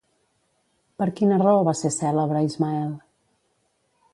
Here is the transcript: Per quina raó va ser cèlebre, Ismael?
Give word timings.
Per 1.01 1.07
quina 1.19 1.37
raó 1.41 1.61
va 1.67 1.75
ser 1.81 1.91
cèlebre, 1.99 2.41
Ismael? 2.51 2.89